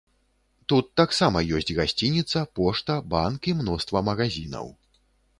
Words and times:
Тут 0.71 0.85
таксама 0.99 1.41
ёсць 1.57 1.73
гасцініца, 1.79 2.41
пошта, 2.59 2.95
банк 3.11 3.41
і 3.51 3.53
мноства 3.59 4.03
магазінаў. 4.09 4.73